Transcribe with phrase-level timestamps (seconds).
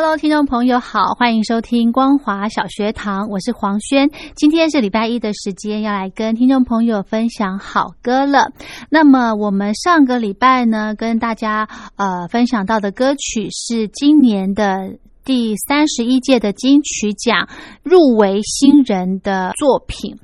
[0.00, 4.08] Hello，听众朋友好，欢迎收听光华小学堂，我是黄轩。
[4.36, 8.52] 今天是礼拜一的时间，要来跟听众朋友分享好歌了。
[8.90, 17.48] 那么我们上个礼拜呢，跟大家呃分享到的歌曲是今年的第三十一届的金曲奖
[17.82, 20.16] 入围新人的作品。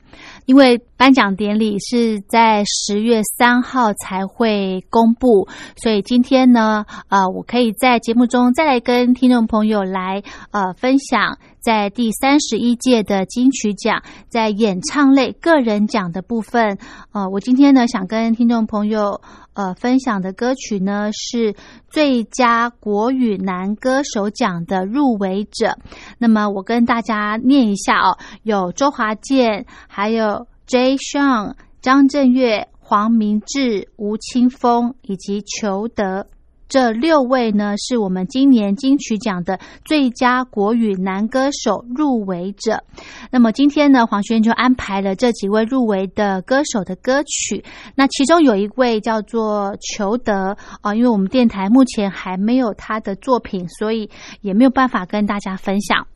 [0.47, 16.77] 因为颁奖典礼是在十月三号才会公布，所以今天呢，呃，我可以在节目中再来跟听众朋友来呃分享，在第三十一届的金曲奖在演唱类个人奖的部分，
[17.13, 19.23] 呃，我今天呢想跟听众朋友
[19.55, 21.55] 呃分享的歌曲呢是
[21.89, 25.79] 最佳国语男歌手奖的入围者。
[26.19, 30.47] 那么我跟大家念一下哦，有周华健，还有。
[30.67, 30.97] J.
[30.97, 36.27] Sean、张震岳、黄明志、吴青峰以及裘德
[36.69, 42.83] 这六位呢，是我们今年金曲奖的最佳国语男歌手入围者。
[43.31, 47.65] 那么今天呢，黄轩就安排了这几位入围的歌手的歌曲。
[47.95, 54.11] 那其中有一位叫做裘德啊，因为我们电台目前还没有他的作品，所以
[54.41, 56.07] 也没有办法跟大家分享。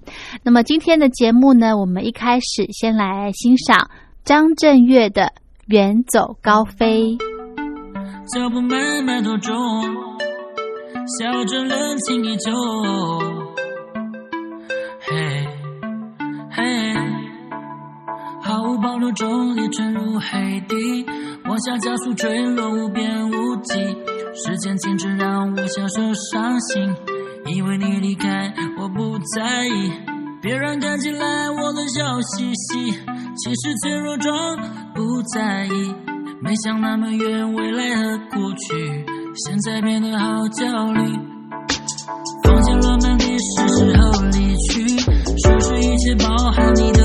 [0.42, 3.90] 那么今天的节目呢，我们一开始先来欣赏。
[4.24, 5.22] 张震岳的
[5.68, 7.16] 《远走高飞》，
[8.26, 9.54] 脚步慢慢多重，
[11.16, 12.52] 笑着冷清依旧。
[15.00, 15.48] 嘿，
[16.50, 16.94] 嘿，
[18.42, 21.06] 毫无保留中力沉入海底，
[21.46, 23.74] 往下加速坠落无边无际。
[24.34, 26.94] 时间静止让我享受伤心，
[27.46, 29.90] 以为你离开我不在意，
[30.42, 32.90] 别人看起来我的笑嘻嘻。
[32.90, 34.58] 其实脆弱装
[34.94, 35.94] 不在意，
[36.42, 39.06] 没想那么远，未来和过去，
[39.46, 41.00] 现在变得好焦虑。
[42.42, 46.97] 房间乱满地，是时候离去，收拾一切，包含你的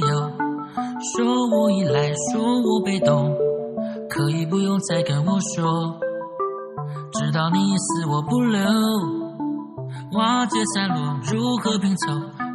[0.00, 0.30] 有。
[1.14, 3.34] 说我依赖，说我被动，
[4.08, 5.98] 可以不用再跟我说。
[7.12, 8.60] 知道你死我不留，
[10.12, 12.12] 瓦解散落如何拼凑？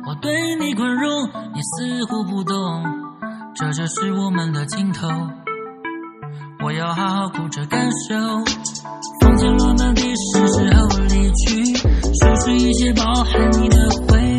[0.07, 2.55] 我对你宽容，你似乎不懂，
[3.55, 5.07] 这就是我们的尽头。
[6.63, 8.15] 我要好好哭着感受，
[9.21, 13.77] 房间落满地，是时候离去，收拾一切，包含你的
[14.07, 14.34] 回忆，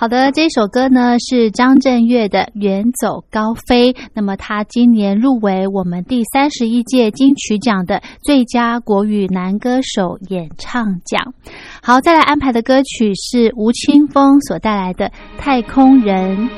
[0.00, 3.92] 好的，这首歌呢是张震岳的《远走高飞》。
[4.14, 11.34] 那么他今年入围我们第三十一届金曲奖的最佳国语男歌手演唱奖。
[11.82, 15.04] 好，再来安排的歌曲是吴青峰所带来的
[15.38, 16.48] 《太空人》。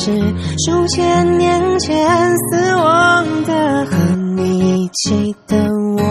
[0.00, 0.12] 是
[0.64, 3.84] 数千年前死亡的。
[3.86, 3.96] 和
[4.36, 5.56] 你一起的
[5.96, 6.02] 我，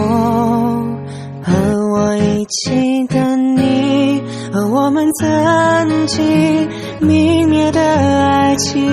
[1.42, 1.52] 和
[1.94, 6.68] 我一起的你，和我们曾经
[7.00, 8.86] 泯灭的爱情，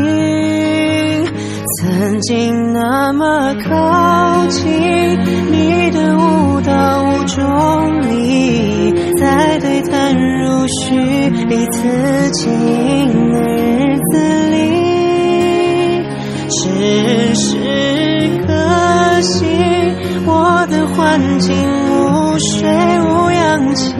[1.81, 4.65] 曾经那么靠近，
[5.51, 10.95] 你的舞蹈无中你，在对谈如许。
[11.47, 11.81] 彼此
[12.31, 13.85] 经营
[16.95, 17.57] 只是
[18.47, 19.45] 可惜
[20.25, 21.53] 我的环境
[21.89, 22.69] 无水
[23.01, 23.94] 无氧气，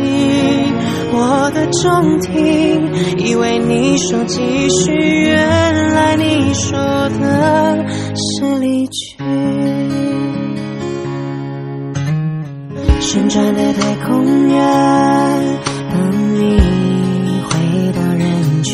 [1.12, 4.40] 我的中庭以为你说继
[4.70, 9.18] 续，原来你说的是离去。
[13.02, 14.58] 旋转的太空人，
[15.92, 15.96] 等
[16.36, 16.62] 你。
[17.44, 17.52] 回
[17.92, 18.74] 到人群，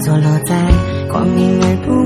[0.00, 0.56] 坐落在
[1.10, 1.97] 光明而不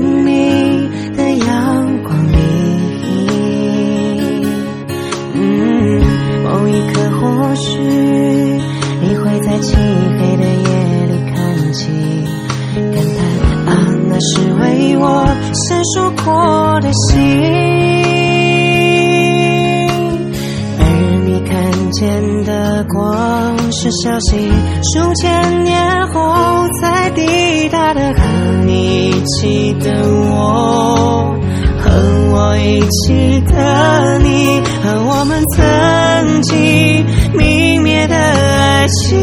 [24.01, 24.49] 消息，
[24.93, 28.01] 数千年后才抵达的。
[28.13, 31.35] 和你一起的我，
[31.79, 31.91] 和
[32.31, 39.19] 我一起的你，和我们曾经泯灭的爱情，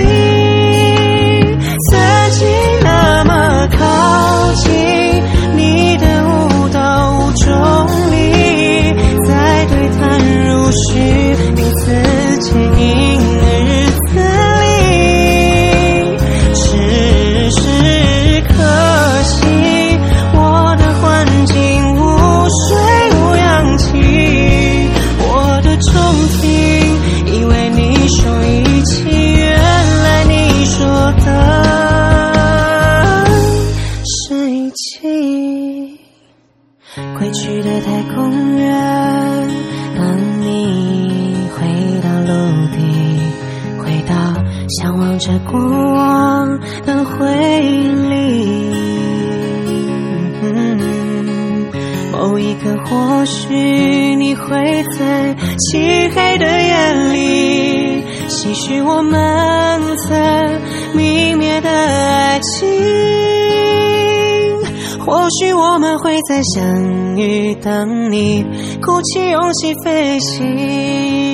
[67.62, 68.42] 等你
[68.80, 71.29] 鼓起勇气飞行。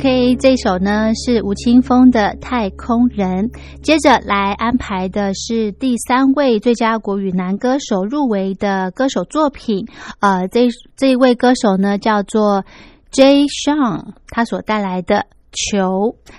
[0.00, 3.50] OK，这首呢是吴青峰的《太空人》。
[3.82, 9.86] 接着来安排的是第三位最佳国语男歌手入围的歌手作品。
[10.20, 12.64] 呃，这这一位歌手呢叫做
[13.10, 13.44] J.
[13.44, 15.16] Sean，他所带来的
[15.52, 15.76] 《球》，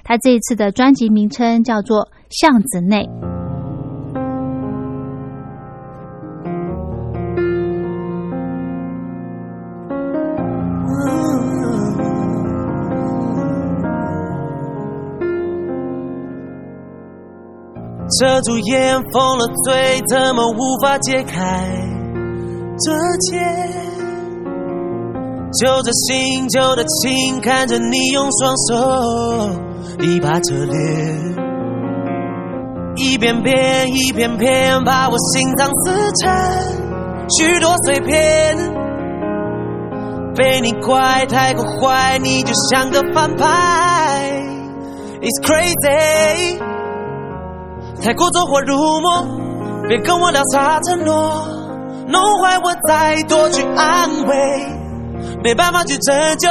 [0.03, 3.03] 他这一次的专辑名称叫做《巷子内》。
[18.21, 21.67] 遮住眼，封了嘴，怎么无法解开
[22.77, 23.39] 这结？
[25.59, 29.49] 揪着心，揪着情，看着你用双手
[30.01, 31.35] 一把遮脸，
[32.97, 36.31] 一遍遍，一遍遍，把我心脏撕成
[37.39, 38.55] 许多碎片。
[40.35, 44.43] 被你怪太过坏，你就像个反派
[45.21, 46.70] ，It's crazy。
[48.03, 49.25] 太过走火入魔，
[49.87, 51.47] 别跟我聊啥承诺，
[52.07, 54.35] 弄坏我再多去安慰，
[55.43, 56.49] 没办法去拯救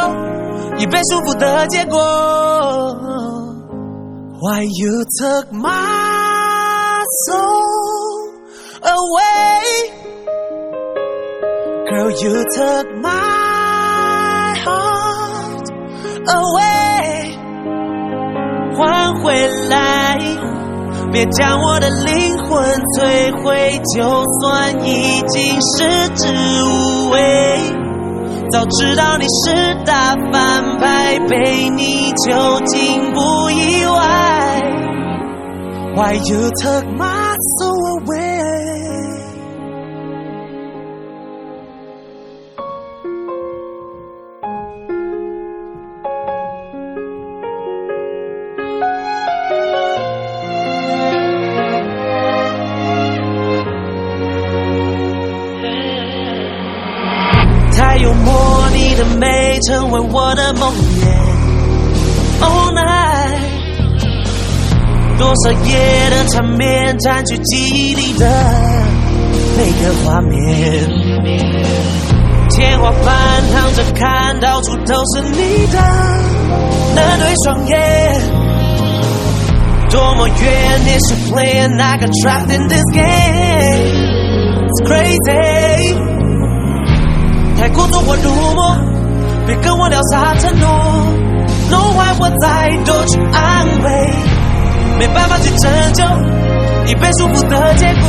[0.79, 1.99] 已被束缚的结果。
[4.43, 8.31] Why you took my soul
[8.83, 9.91] away,
[11.91, 12.11] girl?
[12.11, 15.67] You took my heart
[16.27, 17.35] away，
[18.77, 20.19] 还回来。
[21.13, 22.65] 别将我的灵魂
[22.97, 26.29] 摧毁，就算已经食之
[26.65, 27.19] 无味。
[28.53, 33.99] 早知道你是大反派，被你囚禁不意外。
[35.97, 37.10] Why you took my
[59.63, 61.07] 成为我的梦魇
[62.41, 63.39] ，All night，
[65.19, 68.27] 多少夜的缠绵占据记忆里的
[69.59, 70.89] 每个画面，
[72.51, 75.79] 天花板躺着看到处都是你的
[76.95, 78.21] 那对双眼，
[79.91, 85.97] 多么远，It's a plan，I got trapped in this game，It's crazy，
[87.59, 89.00] 太过走火入魔。
[89.47, 90.69] 别跟我聊啥承诺，
[91.71, 93.89] 弄坏我再多去安慰，
[94.99, 96.05] 没办法去拯救
[96.87, 98.09] 已被束缚的结果。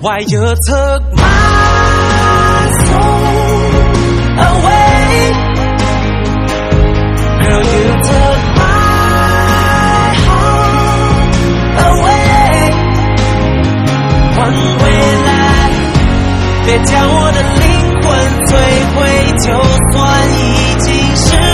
[0.00, 1.22] Why you took my
[2.86, 3.72] soul
[4.36, 5.32] away,
[7.40, 8.62] girl you took my
[10.26, 11.32] heart
[11.78, 12.72] away，
[14.36, 14.38] 还
[14.78, 14.82] 回
[15.24, 15.28] 来，
[16.66, 17.62] 别将我的灵
[18.02, 18.06] 魂。
[18.44, 18.52] 摧
[18.94, 19.00] 会，
[19.38, 19.52] 就
[19.92, 21.53] 算已经是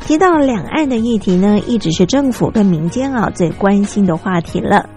[0.00, 4.88] 提到两岸的议题呢，一直是政府跟民间啊最关心的话题了。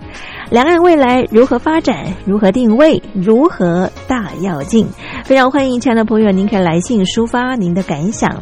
[0.49, 2.05] 两岸未来如何发展？
[2.25, 3.01] 如何定位？
[3.13, 4.87] 如何大要进？
[5.23, 8.41] 非常欢迎亲爱的朋友，您可以来信抒发您的感想。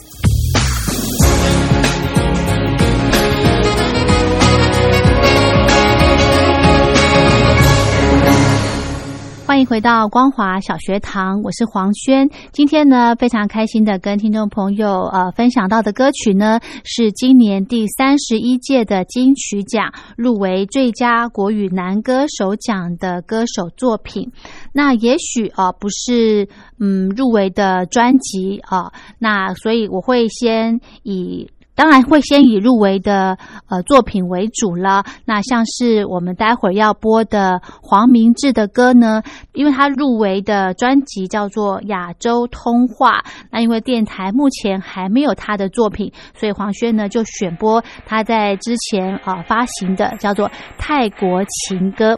[9.61, 12.27] 迎回到光华小学堂，我是黄轩。
[12.51, 24.31] 今天呢，非常开心的跟听众朋友呃分享到的歌曲呢，是今年第三十一届的金曲奖入围最佳国语男歌手奖的歌手作品。
[24.73, 31.47] 那也许啊，不是嗯入围的专辑啊，那所以我会先以。
[31.81, 35.03] 当然会先以入围的呃作品为主了。
[35.25, 43.13] 那像是我们待会儿要播的黄明志的歌呢，因为他入围的专辑叫做《亚洲通话》，
[43.49, 52.13] 那因为电台目前还没有他的作品，所以黄轩呢就选播他在之前啊发行的叫做《泰国情歌》，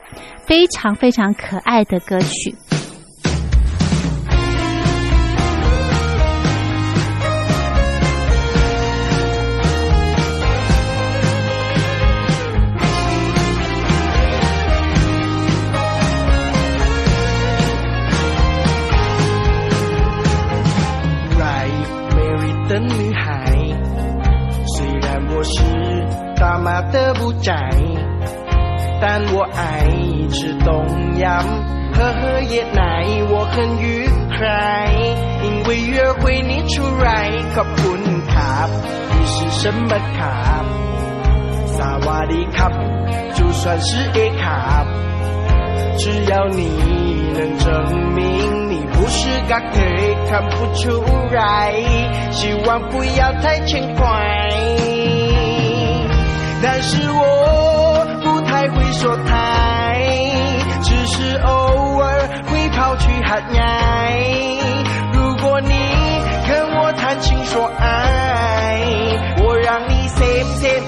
[0.45, 2.72] 非常非常可爱的歌曲。
[33.52, 34.92] 奶，我很愉快。
[35.42, 38.68] 因为约会你出来，ขอบคุณครับ，
[39.12, 40.64] 你是什么ครับ
[41.76, 42.70] 萨瓦迪卡，
[43.34, 44.84] 就算是 A 卡，
[45.98, 46.62] 只要你
[47.34, 47.66] 能证
[48.14, 51.72] 明你不是个 gay，看不出来，
[52.32, 54.02] 希望不要太轻快。
[56.60, 59.32] 但是我不太会说台，
[60.82, 62.06] 只是偶尔
[62.93, 64.19] 会跑去喊爱。
[65.13, 65.69] 如果你
[66.47, 68.81] 跟我谈情说爱，
[69.43, 70.83] 我让你 same same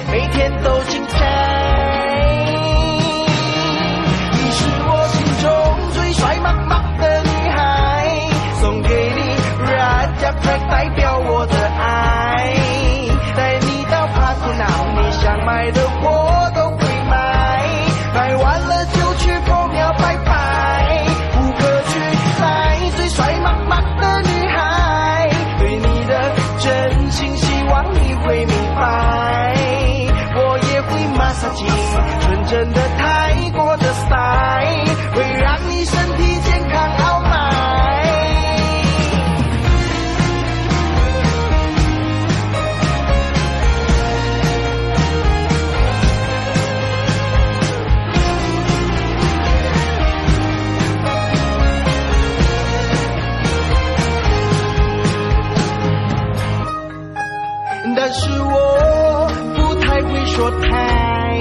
[60.52, 61.38] 太，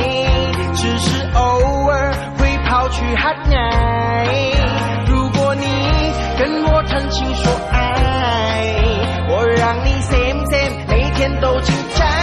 [0.74, 4.26] 只是偶尔会跑去喊奶。
[5.06, 5.66] 如果你
[6.38, 8.74] 跟我谈情说爱，
[9.28, 12.13] 我让你 same same 每天都精彩。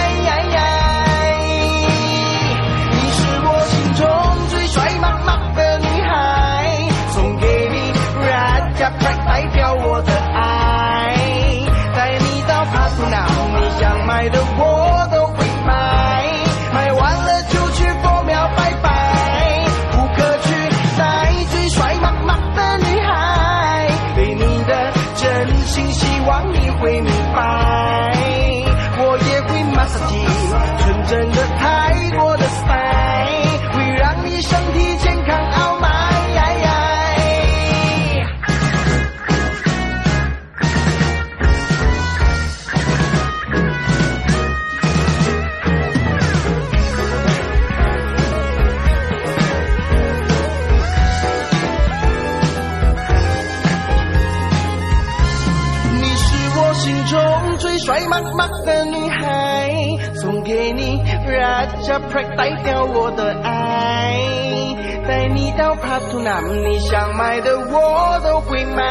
[66.11, 68.83] 到帕图南，你想买的我都会买，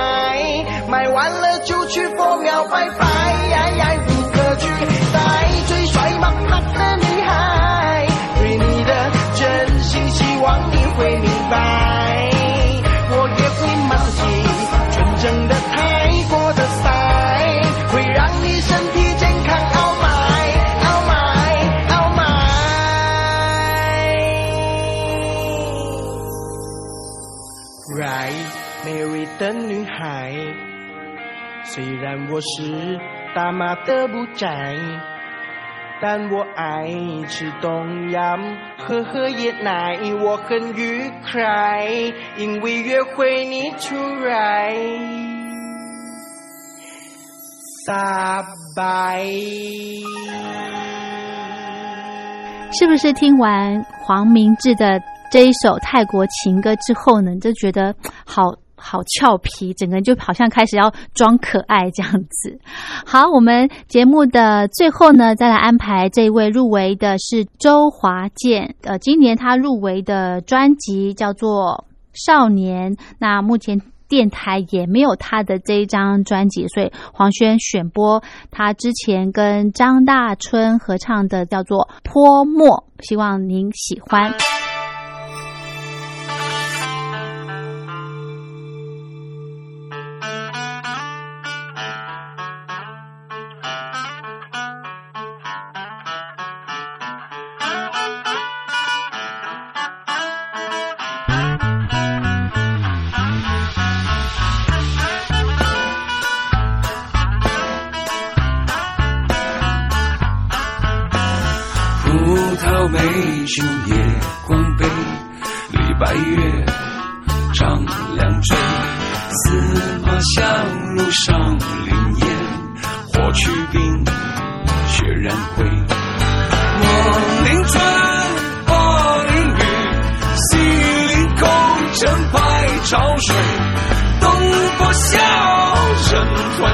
[31.72, 32.98] 虽然我是
[33.34, 34.76] 大马的不宅。
[36.02, 36.88] 但我爱
[37.28, 38.40] 吃冬阳，
[38.78, 41.84] 喝喝椰奶，我很愉快，
[42.38, 44.74] 因为约会你出来。
[47.86, 48.42] 撒
[48.74, 49.26] 拜。
[52.72, 54.98] 是不是听完黄明志的
[55.30, 58.42] 这一首泰国情歌之后呢，就觉得好
[58.80, 62.58] 好俏皮，整个人就好像开始要装可爱这样子。
[63.04, 71.84] 好，我们节目的最后呢，再来安排这一位入围的是周华健，呃，今年他入围的专辑叫做
[72.26, 73.80] 《少年》，那目前。
[74.10, 84.32] 电台也没有他的这一张专辑，所以黄轩选播他之前跟张大春合唱的叫做《泼墨》，希望您喜欢。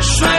[0.01, 0.36] 人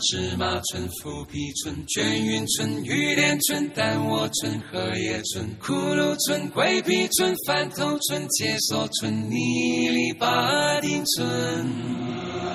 [0.00, 12.50] 芝麻村、浮皮村、卷云村、玉莲村、丹窝村、荷叶村、骷髅村、龟皮村、翻头村、解锁村、泥里巴丁村。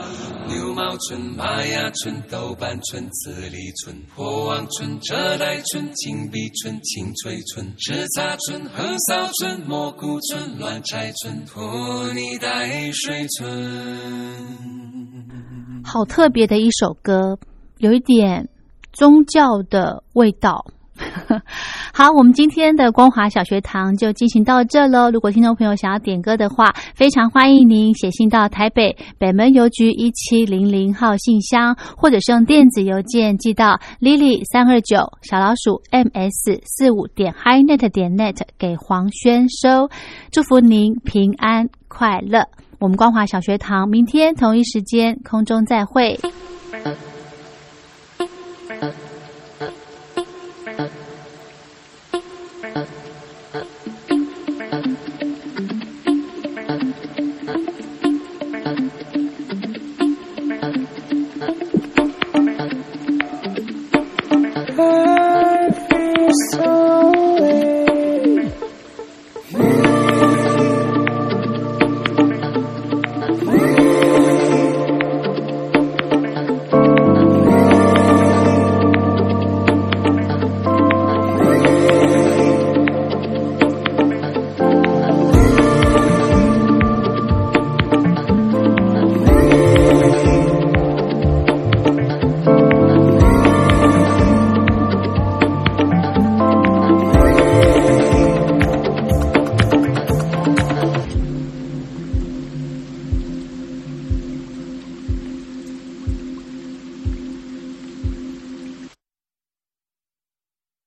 [0.47, 14.94] 牛毛村、玛雅村、豆瓣村、紫里村、破网村、遮带村、金碧村、青翠村、吃茶村、横扫村、蘑菇村、乱柴村、拖泥带水村。
[15.85, 17.37] 好特别的一首歌，
[17.77, 18.49] 有一点
[18.91, 20.65] 宗教的味道。
[21.93, 25.11] 好，我们今天的光华小学堂就进行到这喽。
[25.11, 39.89] 如果听众朋友想要点歌的话，非常欢迎您写信到台北北门邮局一七零零号信箱，或者是用电子邮件寄到 lily 三二九小老鼠 ms 四五点 hinet 点 net 给黄轩收。
[40.31, 42.47] 祝福您平安快乐。
[42.79, 46.19] 我们光华小学堂明天同一时间空中再会。